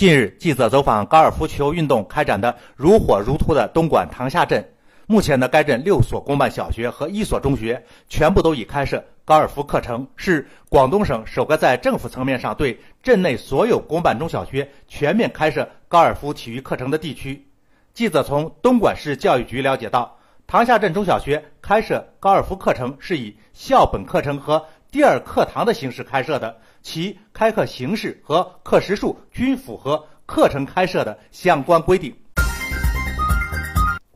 [0.00, 4.72] 近日，记者走访高尔夫球运动开展的如火如荼的东莞塘下镇。
[5.06, 17.46] 目前呢，该镇六所公办小学和一所中学全部都已开设高尔夫课程，是广东省首个在政府层面上对镇内所有公办中小学全面开设高尔夫体育课程的地区。
[17.92, 26.58] 记者从东莞市教育局了解到，塘下镇中小学开设高尔夫课程是以校本课程和第二课堂的形式开设的。
[26.82, 32.16] 其开课形式和课时数均符合课程开设的相关规定。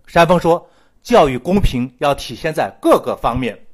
[0.06, 0.68] 山峰说
[1.00, 3.66] ：“教育公平要体现在各个方面。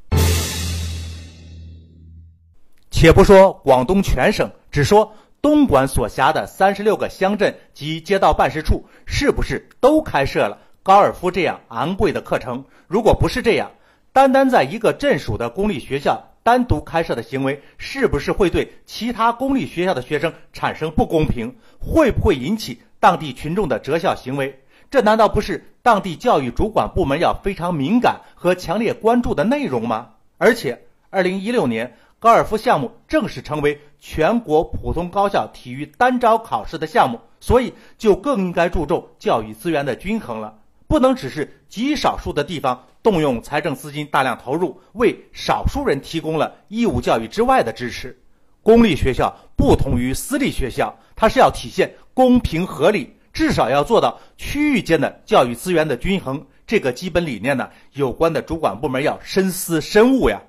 [2.91, 12.65] 且不说广东全省，只说东莞所辖的三十六个乡镇及街道办事处，是不是都开设了高尔夫这样昂贵的课程？
[12.89, 13.71] 如果不是这样，
[14.13, 21.57] 单单在一个镇属的公立学校。”单独开设的行为是不是会对其他公立学校的学生产生不公平？
[21.79, 24.61] 会不会引起当地群众的择校行为？
[24.91, 30.11] 这难道不是当地教育主管部门要非常敏感和强烈关注的内容吗？
[30.39, 40.59] 而且，二零一六年高尔夫项目正式成为全国普通高校体育单招考试的项目，所以就更应该注重教育资源的均衡了。
[40.89, 48.19] 不能只是极少数的地方动用财政资金大量投入，为少数人提供了义务教育之外的支持。
[48.63, 56.47] 公立学校不同于私立学校，它是要体现公平合理，至少要做到区域间的教育资源的均衡。
[56.67, 60.41] 这个基本理念呢，有关的主管部门要深思深悟呀。